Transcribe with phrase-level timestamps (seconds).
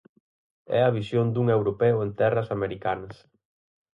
[0.79, 3.15] É a visión dun europeo en terras americanas.